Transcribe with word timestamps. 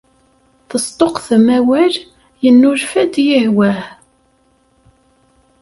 Tesṭuqtem 0.69 1.47
awal, 1.57 1.93
yennulfa-d 2.43 3.13
yihwah. 3.27 3.81